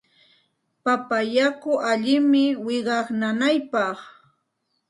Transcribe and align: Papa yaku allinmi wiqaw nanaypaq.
Papa 0.83 1.17
yaku 1.35 1.71
allinmi 1.91 2.43
wiqaw 2.65 3.07
nanaypaq. 3.19 3.97